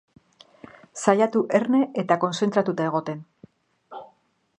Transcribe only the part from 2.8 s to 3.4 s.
egoten.